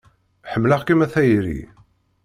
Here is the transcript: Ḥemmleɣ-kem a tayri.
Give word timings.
Ḥemmleɣ-kem 0.51 1.03
a 1.05 1.07
tayri. 1.13 1.59